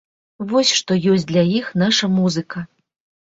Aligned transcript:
Вось 0.51 0.71
што 0.77 0.97
ёсць 1.15 1.27
для 1.31 1.43
іх 1.59 1.69
наша 1.83 2.09
музыка. 2.17 2.65